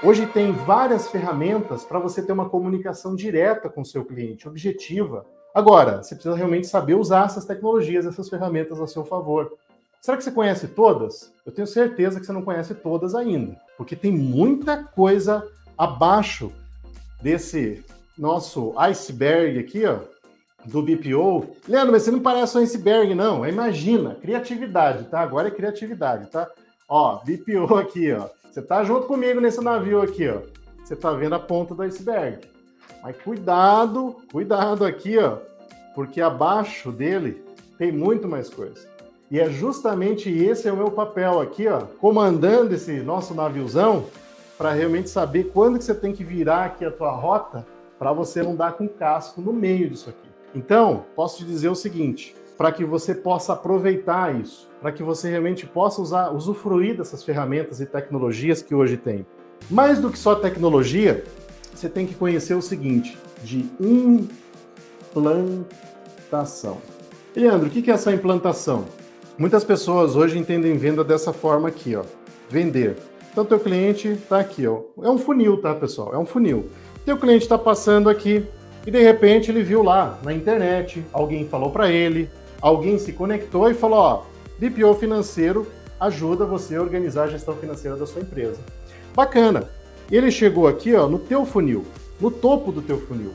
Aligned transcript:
Hoje 0.00 0.26
tem 0.26 0.52
várias 0.52 1.08
ferramentas 1.08 1.84
para 1.84 1.98
você 1.98 2.22
ter 2.22 2.30
uma 2.30 2.48
comunicação 2.48 3.16
direta 3.16 3.68
com 3.68 3.80
o 3.80 3.84
seu 3.84 4.04
cliente, 4.04 4.46
objetiva. 4.46 5.26
Agora, 5.52 6.04
você 6.04 6.14
precisa 6.14 6.36
realmente 6.36 6.68
saber 6.68 6.94
usar 6.94 7.26
essas 7.26 7.44
tecnologias, 7.44 8.06
essas 8.06 8.28
ferramentas 8.28 8.80
a 8.80 8.86
seu 8.86 9.04
favor. 9.04 9.58
Será 10.00 10.16
que 10.16 10.22
você 10.22 10.30
conhece 10.30 10.68
todas? 10.68 11.32
Eu 11.44 11.50
tenho 11.50 11.66
certeza 11.66 12.20
que 12.20 12.26
você 12.26 12.32
não 12.32 12.42
conhece 12.42 12.76
todas 12.76 13.12
ainda, 13.16 13.60
porque 13.76 13.96
tem 13.96 14.12
muita 14.12 14.84
coisa 14.84 15.44
abaixo 15.76 16.52
desse 17.20 17.84
nosso 18.16 18.72
iceberg 18.78 19.58
aqui, 19.58 19.84
ó, 19.84 19.98
do 20.64 20.80
BPO. 20.80 21.56
Leandro, 21.68 21.90
mas 21.90 22.04
você 22.04 22.12
não 22.12 22.20
parece 22.20 22.56
um 22.56 22.60
iceberg, 22.60 23.16
não. 23.16 23.44
Imagina, 23.44 24.14
criatividade, 24.14 25.06
tá? 25.06 25.20
Agora 25.20 25.48
é 25.48 25.50
criatividade, 25.50 26.30
tá? 26.30 26.48
Ó, 26.88 27.20
BPO 27.22 27.74
aqui, 27.76 28.12
ó. 28.12 28.28
Você 28.50 28.62
tá 28.62 28.82
junto 28.82 29.06
comigo 29.06 29.40
nesse 29.40 29.60
navio 29.60 30.00
aqui, 30.00 30.28
ó. 30.28 30.40
Você 30.82 30.96
tá 30.96 31.12
vendo 31.12 31.34
a 31.34 31.38
ponta 31.38 31.74
do 31.74 31.82
iceberg. 31.82 32.48
Mas 33.02 33.16
cuidado, 33.22 34.16
cuidado 34.32 34.84
aqui, 34.84 35.18
ó, 35.18 35.36
porque 35.94 36.20
abaixo 36.20 36.90
dele 36.90 37.44
tem 37.76 37.92
muito 37.92 38.26
mais 38.26 38.48
coisa. 38.48 38.88
E 39.30 39.38
é 39.38 39.50
justamente 39.50 40.30
esse 40.30 40.66
é 40.66 40.72
o 40.72 40.76
meu 40.76 40.90
papel 40.90 41.40
aqui, 41.40 41.68
ó, 41.68 41.80
comandando 42.00 42.74
esse 42.74 43.00
nosso 43.00 43.34
naviozão, 43.34 44.06
para 44.56 44.72
realmente 44.72 45.08
saber 45.08 45.52
quando 45.52 45.78
que 45.78 45.84
você 45.84 45.94
tem 45.94 46.12
que 46.12 46.24
virar 46.24 46.64
aqui 46.64 46.84
a 46.84 46.90
tua 46.90 47.12
rota 47.12 47.64
para 47.98 48.12
você 48.12 48.42
não 48.42 48.56
dar 48.56 48.72
com 48.72 48.88
casco 48.88 49.40
no 49.40 49.52
meio 49.52 49.88
disso 49.88 50.10
aqui. 50.10 50.28
Então, 50.54 51.04
posso 51.14 51.38
te 51.38 51.44
dizer 51.44 51.68
o 51.68 51.76
seguinte, 51.76 52.34
para 52.58 52.70
que 52.72 52.84
você 52.84 53.14
possa 53.14 53.52
aproveitar 53.52 54.34
isso, 54.34 54.68
para 54.80 54.90
que 54.90 55.04
você 55.04 55.30
realmente 55.30 55.64
possa 55.64 56.02
usar, 56.02 56.30
usufruir 56.32 56.96
dessas 56.96 57.22
ferramentas 57.22 57.80
e 57.80 57.86
tecnologias 57.86 58.60
que 58.60 58.74
hoje 58.74 58.96
tem. 58.96 59.24
Mais 59.70 60.00
do 60.00 60.10
que 60.10 60.18
só 60.18 60.34
tecnologia, 60.34 61.22
você 61.72 61.88
tem 61.88 62.04
que 62.04 62.16
conhecer 62.16 62.54
o 62.54 62.62
seguinte, 62.62 63.16
de 63.44 63.70
implantação. 65.14 66.78
Leandro, 67.36 67.68
o 67.68 67.70
que 67.70 67.88
é 67.88 67.94
essa 67.94 68.12
implantação? 68.12 68.86
Muitas 69.38 69.62
pessoas 69.62 70.16
hoje 70.16 70.36
entendem 70.36 70.76
venda 70.76 71.04
dessa 71.04 71.32
forma 71.32 71.68
aqui, 71.68 71.94
ó. 71.94 72.02
Vender. 72.50 72.96
Então, 73.30 73.44
teu 73.44 73.60
cliente 73.60 74.08
está 74.08 74.40
aqui, 74.40 74.66
ó. 74.66 74.80
É 75.00 75.08
um 75.08 75.18
funil, 75.18 75.60
tá, 75.60 75.72
pessoal? 75.76 76.12
É 76.12 76.18
um 76.18 76.26
funil. 76.26 76.68
Teu 77.04 77.16
cliente 77.16 77.44
está 77.44 77.56
passando 77.56 78.10
aqui 78.10 78.44
e 78.84 78.90
de 78.90 79.00
repente 79.00 79.48
ele 79.48 79.62
viu 79.62 79.84
lá 79.84 80.18
na 80.24 80.32
internet, 80.32 81.04
alguém 81.12 81.46
falou 81.46 81.70
para 81.70 81.88
ele, 81.88 82.28
alguém 82.60 82.98
se 82.98 83.12
conectou 83.12 83.70
e 83.70 83.74
falou: 83.74 83.98
ó, 83.98 84.22
BPO 84.58 84.94
financeiro 84.94 85.66
ajuda 86.00 86.44
você 86.44 86.76
a 86.76 86.82
organizar 86.82 87.24
a 87.24 87.28
gestão 87.28 87.54
financeira 87.56 87.96
da 87.96 88.06
sua 88.06 88.22
empresa. 88.22 88.58
Bacana. 89.14 89.68
Ele 90.10 90.30
chegou 90.30 90.66
aqui, 90.66 90.94
ó, 90.94 91.06
no 91.06 91.18
teu 91.18 91.44
funil, 91.44 91.84
no 92.18 92.30
topo 92.30 92.72
do 92.72 92.80
teu 92.80 92.98
funil. 92.98 93.32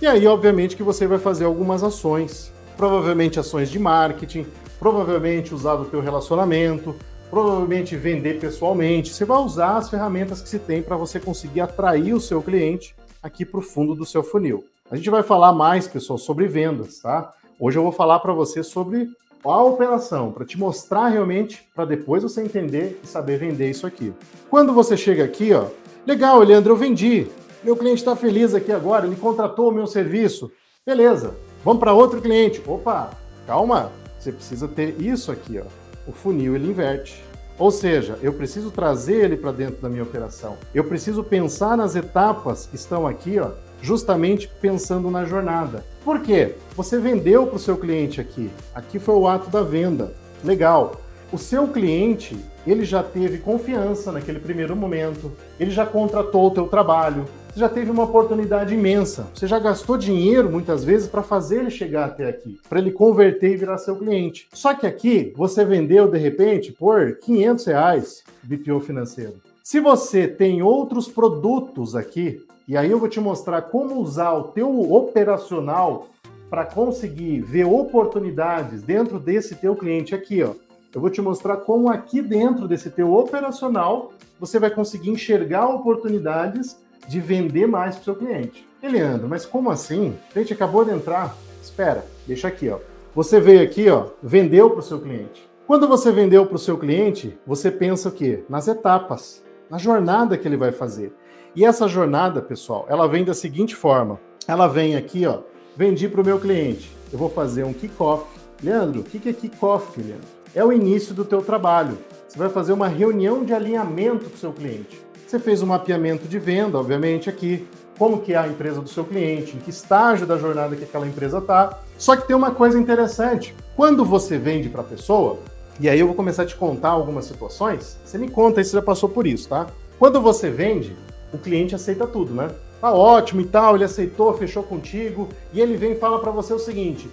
E 0.00 0.06
aí, 0.06 0.26
obviamente, 0.26 0.76
que 0.76 0.82
você 0.82 1.06
vai 1.06 1.18
fazer 1.18 1.44
algumas 1.44 1.82
ações, 1.82 2.52
provavelmente 2.76 3.40
ações 3.40 3.70
de 3.70 3.78
marketing, 3.78 4.46
provavelmente 4.78 5.54
usar 5.54 5.74
o 5.74 5.84
teu 5.84 6.00
relacionamento, 6.00 6.94
provavelmente 7.30 7.96
vender 7.96 8.38
pessoalmente. 8.38 9.12
Você 9.12 9.24
vai 9.24 9.38
usar 9.38 9.78
as 9.78 9.88
ferramentas 9.88 10.40
que 10.40 10.48
se 10.48 10.58
tem 10.58 10.82
para 10.82 10.96
você 10.96 11.18
conseguir 11.18 11.60
atrair 11.60 12.14
o 12.14 12.20
seu 12.20 12.42
cliente 12.42 12.94
aqui 13.22 13.44
para 13.44 13.58
o 13.58 13.62
fundo 13.62 13.94
do 13.94 14.04
seu 14.04 14.22
funil. 14.22 14.64
A 14.90 14.96
gente 14.96 15.08
vai 15.08 15.22
falar 15.22 15.52
mais, 15.52 15.88
pessoal, 15.88 16.18
sobre 16.18 16.46
vendas, 16.46 16.98
tá? 16.98 17.32
Hoje 17.64 17.78
eu 17.78 17.84
vou 17.84 17.92
falar 17.92 18.18
para 18.18 18.32
você 18.32 18.60
sobre 18.60 19.08
a 19.44 19.62
operação, 19.62 20.32
para 20.32 20.44
te 20.44 20.58
mostrar 20.58 21.06
realmente, 21.06 21.64
para 21.72 21.84
depois 21.84 22.24
você 22.24 22.42
entender 22.42 23.00
e 23.04 23.06
saber 23.06 23.38
vender 23.38 23.70
isso 23.70 23.86
aqui. 23.86 24.12
Quando 24.50 24.72
você 24.72 24.96
chega 24.96 25.22
aqui, 25.22 25.52
ó, 25.52 25.66
legal, 26.04 26.40
Leandro, 26.40 26.72
eu 26.72 26.76
vendi. 26.76 27.28
Meu 27.62 27.76
cliente 27.76 28.00
está 28.00 28.16
feliz 28.16 28.52
aqui 28.52 28.72
agora, 28.72 29.06
ele 29.06 29.14
contratou 29.14 29.68
o 29.68 29.72
meu 29.72 29.86
serviço. 29.86 30.50
Beleza, 30.84 31.36
vamos 31.64 31.78
para 31.78 31.92
outro 31.92 32.20
cliente. 32.20 32.60
Opa, 32.66 33.10
calma, 33.46 33.92
você 34.18 34.32
precisa 34.32 34.66
ter 34.66 35.00
isso 35.00 35.30
aqui, 35.30 35.60
ó. 35.60 36.10
O 36.10 36.12
funil 36.12 36.56
ele 36.56 36.68
inverte. 36.68 37.22
Ou 37.56 37.70
seja, 37.70 38.18
eu 38.22 38.32
preciso 38.32 38.72
trazer 38.72 39.24
ele 39.24 39.36
para 39.36 39.52
dentro 39.52 39.80
da 39.80 39.88
minha 39.88 40.02
operação. 40.02 40.56
Eu 40.74 40.82
preciso 40.82 41.22
pensar 41.22 41.76
nas 41.76 41.94
etapas 41.94 42.66
que 42.66 42.74
estão 42.74 43.06
aqui, 43.06 43.38
ó, 43.38 43.52
justamente 43.82 44.48
pensando 44.60 45.10
na 45.10 45.26
jornada. 45.26 45.84
Por 46.04 46.20
quê? 46.20 46.54
Você 46.74 46.98
vendeu 46.98 47.46
para 47.46 47.56
o 47.56 47.58
seu 47.58 47.76
cliente 47.76 48.20
aqui. 48.20 48.50
Aqui 48.74 48.98
foi 48.98 49.16
o 49.16 49.28
ato 49.28 49.50
da 49.50 49.62
venda. 49.62 50.14
Legal. 50.42 50.96
O 51.30 51.38
seu 51.38 51.68
cliente, 51.68 52.36
ele 52.66 52.84
já 52.84 53.02
teve 53.02 53.38
confiança 53.38 54.12
naquele 54.12 54.38
primeiro 54.38 54.76
momento, 54.76 55.32
ele 55.58 55.70
já 55.70 55.84
contratou 55.86 56.48
o 56.48 56.50
teu 56.50 56.66
trabalho, 56.66 57.26
você 57.52 57.60
já 57.60 57.68
teve 57.68 57.90
uma 57.90 58.04
oportunidade 58.04 58.72
imensa. 58.72 59.26
Você 59.34 59.46
já 59.46 59.58
gastou 59.58 59.98
dinheiro 59.98 60.50
muitas 60.50 60.84
vezes 60.84 61.06
para 61.06 61.22
fazer 61.22 61.60
ele 61.60 61.70
chegar 61.70 62.06
até 62.06 62.26
aqui, 62.26 62.58
para 62.66 62.78
ele 62.78 62.90
converter 62.90 63.52
e 63.52 63.56
virar 63.56 63.76
seu 63.76 63.96
cliente. 63.96 64.48
Só 64.54 64.72
que 64.72 64.86
aqui 64.86 65.34
você 65.36 65.62
vendeu 65.62 66.10
de 66.10 66.16
repente 66.16 66.72
por 66.72 67.18
500 67.18 67.66
reais 67.66 68.24
BPO 68.42 68.80
financeiro. 68.80 69.34
Se 69.62 69.78
você 69.78 70.26
tem 70.26 70.60
outros 70.60 71.06
produtos 71.06 71.94
aqui 71.94 72.44
e 72.66 72.76
aí 72.76 72.90
eu 72.90 72.98
vou 72.98 73.08
te 73.08 73.20
mostrar 73.20 73.62
como 73.62 74.00
usar 74.00 74.32
o 74.32 74.48
teu 74.48 74.92
operacional 74.92 76.08
para 76.50 76.66
conseguir 76.66 77.40
ver 77.42 77.64
oportunidades 77.64 78.82
dentro 78.82 79.20
desse 79.20 79.54
teu 79.54 79.76
cliente 79.76 80.16
aqui, 80.16 80.42
ó. 80.42 80.54
Eu 80.92 81.00
vou 81.00 81.08
te 81.08 81.22
mostrar 81.22 81.58
como 81.58 81.88
aqui 81.88 82.20
dentro 82.20 82.66
desse 82.66 82.90
teu 82.90 83.14
operacional 83.14 84.12
você 84.38 84.58
vai 84.58 84.68
conseguir 84.68 85.10
enxergar 85.10 85.68
oportunidades 85.68 86.76
de 87.06 87.20
vender 87.20 87.68
mais 87.68 87.94
para 87.94 88.00
o 88.00 88.04
seu 88.04 88.16
cliente. 88.16 88.66
Eliandro, 88.82 89.28
mas 89.28 89.46
como 89.46 89.70
assim? 89.70 90.18
A 90.34 90.40
gente 90.40 90.52
acabou 90.52 90.84
de 90.84 90.90
entrar. 90.90 91.36
Espera, 91.62 92.04
deixa 92.26 92.48
aqui, 92.48 92.68
ó. 92.68 92.78
Você 93.14 93.38
veio 93.38 93.62
aqui, 93.62 93.88
ó, 93.88 94.06
vendeu 94.20 94.70
para 94.70 94.80
o 94.80 94.82
seu 94.82 94.98
cliente. 94.98 95.48
Quando 95.68 95.86
você 95.86 96.10
vendeu 96.10 96.44
para 96.46 96.56
o 96.56 96.58
seu 96.58 96.76
cliente, 96.76 97.38
você 97.46 97.70
pensa 97.70 98.08
o 98.08 98.12
quê? 98.12 98.42
Nas 98.48 98.66
etapas, 98.66 99.42
na 99.70 99.78
jornada 99.78 100.36
que 100.36 100.46
ele 100.46 100.56
vai 100.56 100.72
fazer. 100.72 101.12
E 101.54 101.64
essa 101.64 101.86
jornada, 101.86 102.40
pessoal, 102.40 102.86
ela 102.88 103.06
vem 103.06 103.24
da 103.24 103.34
seguinte 103.34 103.74
forma. 103.74 104.18
Ela 104.48 104.66
vem 104.66 104.96
aqui, 104.96 105.26
ó, 105.26 105.40
vendi 105.76 106.08
para 106.08 106.20
o 106.20 106.24
meu 106.24 106.40
cliente. 106.40 106.90
Eu 107.12 107.18
vou 107.18 107.28
fazer 107.28 107.64
um 107.64 107.72
kickoff. 107.72 108.24
Leandro, 108.62 109.00
o 109.00 109.04
que 109.04 109.28
é 109.28 109.32
kickoff, 109.32 110.00
Leandro? 110.00 110.26
É 110.54 110.64
o 110.64 110.72
início 110.72 111.14
do 111.14 111.24
teu 111.24 111.42
trabalho. 111.42 111.98
Você 112.28 112.38
vai 112.38 112.48
fazer 112.48 112.72
uma 112.72 112.88
reunião 112.88 113.44
de 113.44 113.52
alinhamento 113.52 114.30
com 114.30 114.34
o 114.34 114.38
seu 114.38 114.52
cliente. 114.52 115.00
Você 115.26 115.38
fez 115.38 115.62
um 115.62 115.66
mapeamento 115.66 116.26
de 116.26 116.38
venda, 116.38 116.78
obviamente, 116.78 117.28
aqui, 117.28 117.66
como 117.98 118.20
que 118.20 118.32
é 118.32 118.38
a 118.38 118.48
empresa 118.48 118.80
do 118.80 118.88
seu 118.88 119.04
cliente, 119.04 119.56
em 119.56 119.60
que 119.60 119.70
estágio 119.70 120.26
da 120.26 120.36
jornada 120.36 120.74
que 120.74 120.84
aquela 120.84 121.06
empresa 121.06 121.38
está. 121.38 121.78
Só 121.98 122.16
que 122.16 122.26
tem 122.26 122.34
uma 122.34 122.50
coisa 122.50 122.78
interessante. 122.78 123.54
Quando 123.76 124.04
você 124.04 124.38
vende 124.38 124.68
para 124.68 124.80
a 124.80 124.84
pessoa, 124.84 125.38
e 125.80 125.88
aí 125.88 125.98
eu 125.98 126.06
vou 126.06 126.14
começar 126.14 126.42
a 126.42 126.46
te 126.46 126.56
contar 126.56 126.90
algumas 126.90 127.24
situações, 127.24 127.98
você 128.04 128.18
me 128.18 128.28
conta 128.28 128.60
aí 128.60 128.64
se 128.64 128.72
já 128.72 128.82
passou 128.82 129.08
por 129.08 129.26
isso, 129.26 129.48
tá? 129.48 129.66
Quando 129.98 130.20
você 130.20 130.50
vende, 130.50 130.96
o 131.32 131.38
cliente 131.38 131.74
aceita 131.74 132.06
tudo, 132.06 132.34
né? 132.34 132.50
Tá 132.80 132.92
ótimo 132.92 133.40
e 133.40 133.46
tal, 133.46 133.74
ele 133.74 133.84
aceitou, 133.84 134.34
fechou 134.34 134.62
contigo, 134.62 135.28
e 135.52 135.60
ele 135.60 135.76
vem 135.76 135.92
e 135.92 135.96
fala 135.96 136.18
para 136.20 136.30
você 136.30 136.52
o 136.52 136.58
seguinte: 136.58 137.08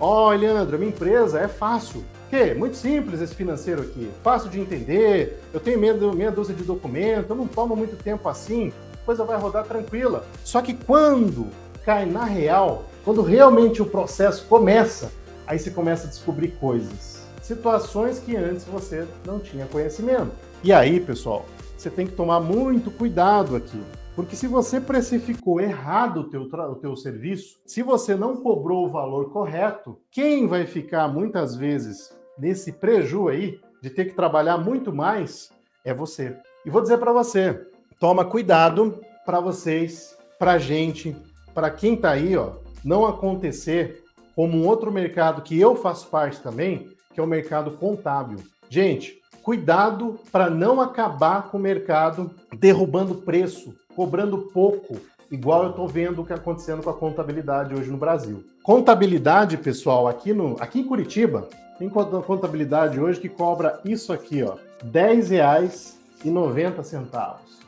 Ó, 0.00 0.28
oh, 0.28 0.32
Leandro, 0.32 0.78
minha 0.78 0.90
empresa 0.90 1.38
é 1.38 1.46
fácil. 1.46 2.02
Que? 2.30 2.54
Muito 2.54 2.76
simples 2.76 3.20
esse 3.20 3.34
financeiro 3.34 3.82
aqui, 3.82 4.08
fácil 4.22 4.48
de 4.48 4.60
entender, 4.60 5.42
eu 5.52 5.60
tenho 5.60 5.78
meia, 5.78 5.94
meia 5.94 6.30
dúzia 6.30 6.54
de 6.54 6.62
documentos, 6.62 7.28
eu 7.28 7.36
não 7.36 7.46
tomo 7.46 7.74
muito 7.74 8.02
tempo 8.02 8.28
assim, 8.28 8.72
a 8.94 9.04
coisa 9.04 9.24
vai 9.24 9.36
rodar 9.36 9.64
tranquila. 9.64 10.24
Só 10.44 10.62
que 10.62 10.72
quando 10.72 11.48
cai 11.84 12.06
na 12.06 12.24
real, 12.24 12.84
quando 13.04 13.20
realmente 13.20 13.82
o 13.82 13.86
processo 13.86 14.46
começa, 14.48 15.10
aí 15.44 15.58
você 15.58 15.70
começa 15.70 16.06
a 16.06 16.10
descobrir 16.10 16.52
coisas, 16.52 17.19
situações 17.50 18.20
que 18.20 18.36
antes 18.36 18.64
você 18.64 19.06
não 19.26 19.40
tinha 19.40 19.66
conhecimento. 19.66 20.30
E 20.62 20.72
aí, 20.72 21.00
pessoal, 21.00 21.44
você 21.76 21.90
tem 21.90 22.06
que 22.06 22.12
tomar 22.12 22.38
muito 22.38 22.92
cuidado 22.92 23.56
aqui. 23.56 23.82
Porque 24.14 24.36
se 24.36 24.46
você 24.46 24.80
precificou 24.80 25.60
errado 25.60 26.20
o 26.20 26.24
teu, 26.30 26.42
o 26.42 26.74
teu 26.76 26.94
serviço, 26.94 27.58
se 27.66 27.82
você 27.82 28.14
não 28.14 28.36
cobrou 28.36 28.86
o 28.86 28.88
valor 28.88 29.32
correto, 29.32 29.98
quem 30.12 30.46
vai 30.46 30.64
ficar 30.64 31.08
muitas 31.08 31.56
vezes 31.56 32.14
nesse 32.38 32.70
preju 32.72 33.28
aí 33.28 33.58
de 33.82 33.90
ter 33.90 34.04
que 34.04 34.14
trabalhar 34.14 34.58
muito 34.58 34.92
mais 34.92 35.50
é 35.84 35.92
você. 35.92 36.36
E 36.64 36.70
vou 36.70 36.82
dizer 36.82 36.98
para 36.98 37.12
você, 37.12 37.66
toma 37.98 38.24
cuidado 38.24 39.00
para 39.26 39.40
vocês, 39.40 40.16
para 40.38 40.58
gente, 40.58 41.16
para 41.52 41.70
quem 41.70 41.94
está 41.94 42.10
aí, 42.10 42.36
ó, 42.36 42.52
não 42.84 43.06
acontecer 43.06 44.04
como 44.36 44.56
um 44.56 44.66
outro 44.66 44.92
mercado 44.92 45.42
que 45.42 45.58
eu 45.58 45.74
faço 45.74 46.06
parte 46.08 46.40
também, 46.40 46.88
que 47.12 47.20
é 47.20 47.22
o 47.22 47.26
mercado 47.26 47.72
contábil. 47.72 48.38
Gente, 48.68 49.20
Cuidado 49.42 50.20
para 50.30 50.50
não 50.50 50.80
acabar 50.80 51.48
com 51.50 51.56
o 51.56 51.60
mercado 51.60 52.30
derrubando 52.58 53.14
preço, 53.14 53.74
cobrando 53.96 54.38
pouco, 54.52 54.98
igual 55.30 55.64
eu 55.64 55.70
estou 55.70 55.88
vendo 55.88 56.20
o 56.20 56.24
que 56.24 56.32
está 56.32 56.34
acontecendo 56.34 56.82
com 56.82 56.90
a 56.90 56.94
contabilidade 56.94 57.74
hoje 57.74 57.90
no 57.90 57.96
Brasil. 57.96 58.44
Contabilidade, 58.62 59.56
pessoal, 59.56 60.06
aqui, 60.06 60.34
no, 60.34 60.56
aqui 60.60 60.80
em 60.80 60.84
Curitiba, 60.84 61.48
tem 61.78 61.88
contabilidade 61.88 63.00
hoje 63.00 63.18
que 63.18 63.28
cobra 63.30 63.80
isso 63.84 64.12
aqui, 64.12 64.42
ó, 64.42 64.56
10 64.84 65.30
reais 65.30 65.98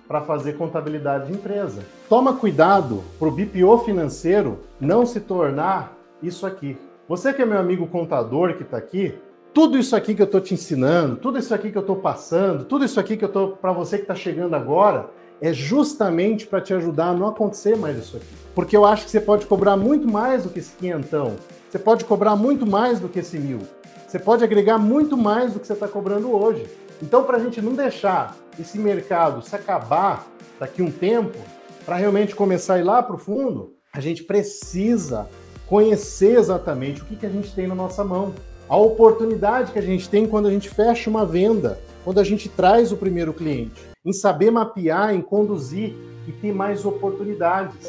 para 0.06 0.20
fazer 0.20 0.58
contabilidade 0.58 1.28
de 1.28 1.32
empresa. 1.32 1.82
Toma 2.06 2.36
cuidado 2.36 3.02
para 3.18 3.28
o 3.28 3.30
BPO 3.30 3.78
financeiro 3.78 4.58
não 4.78 5.06
se 5.06 5.20
tornar 5.20 5.96
isso 6.22 6.44
aqui. 6.44 6.76
Você 7.08 7.32
que 7.32 7.40
é 7.40 7.46
meu 7.46 7.58
amigo 7.58 7.86
contador 7.86 8.54
que 8.54 8.62
está 8.62 8.76
aqui, 8.76 9.14
tudo 9.52 9.78
isso 9.78 9.94
aqui 9.94 10.14
que 10.14 10.22
eu 10.22 10.26
estou 10.26 10.40
te 10.40 10.54
ensinando, 10.54 11.16
tudo 11.16 11.38
isso 11.38 11.54
aqui 11.54 11.70
que 11.70 11.76
eu 11.76 11.82
estou 11.82 11.96
passando, 11.96 12.64
tudo 12.64 12.84
isso 12.84 12.98
aqui 12.98 13.16
que 13.16 13.24
eu 13.24 13.28
estou 13.28 13.56
para 13.56 13.72
você 13.72 13.96
que 13.96 14.04
está 14.04 14.14
chegando 14.14 14.54
agora, 14.54 15.10
é 15.40 15.52
justamente 15.52 16.46
para 16.46 16.60
te 16.60 16.72
ajudar 16.72 17.08
a 17.08 17.12
não 17.12 17.28
acontecer 17.28 17.76
mais 17.76 17.98
isso 17.98 18.16
aqui. 18.16 18.26
Porque 18.54 18.76
eu 18.76 18.84
acho 18.84 19.04
que 19.04 19.10
você 19.10 19.20
pode 19.20 19.46
cobrar 19.46 19.76
muito 19.76 20.08
mais 20.08 20.44
do 20.44 20.50
que 20.50 20.60
esse 20.60 20.72
quinhentão, 20.76 21.36
você 21.68 21.78
pode 21.78 22.04
cobrar 22.04 22.36
muito 22.36 22.66
mais 22.66 23.00
do 23.00 23.08
que 23.08 23.18
esse 23.18 23.38
mil, 23.38 23.60
você 24.06 24.18
pode 24.18 24.42
agregar 24.44 24.78
muito 24.78 25.16
mais 25.16 25.52
do 25.52 25.60
que 25.60 25.66
você 25.66 25.72
está 25.72 25.88
cobrando 25.88 26.30
hoje. 26.30 26.66
Então, 27.02 27.24
para 27.24 27.36
a 27.36 27.40
gente 27.40 27.60
não 27.60 27.74
deixar 27.74 28.36
esse 28.58 28.78
mercado 28.78 29.42
se 29.42 29.54
acabar 29.56 30.26
daqui 30.60 30.80
um 30.80 30.90
tempo, 30.90 31.38
para 31.84 31.96
realmente 31.96 32.34
começar 32.34 32.74
a 32.74 32.78
ir 32.78 32.84
lá 32.84 33.02
para 33.02 33.16
o 33.16 33.18
fundo, 33.18 33.74
a 33.92 34.00
gente 34.00 34.22
precisa 34.22 35.28
conhecer 35.66 36.38
exatamente 36.38 37.02
o 37.02 37.04
que, 37.04 37.16
que 37.16 37.26
a 37.26 37.30
gente 37.30 37.52
tem 37.52 37.66
na 37.66 37.74
nossa 37.74 38.04
mão. 38.04 38.32
A 38.68 38.76
oportunidade 38.76 39.72
que 39.72 39.78
a 39.78 39.82
gente 39.82 40.08
tem 40.08 40.26
quando 40.26 40.48
a 40.48 40.50
gente 40.50 40.68
fecha 40.68 41.10
uma 41.10 41.26
venda, 41.26 41.78
quando 42.04 42.20
a 42.20 42.24
gente 42.24 42.48
traz 42.48 42.92
o 42.92 42.96
primeiro 42.96 43.32
cliente, 43.32 43.82
em 44.04 44.12
saber 44.12 44.50
mapear, 44.50 45.14
em 45.14 45.20
conduzir 45.20 45.94
e 46.26 46.32
ter 46.32 46.52
mais 46.52 46.84
oportunidades. 46.84 47.88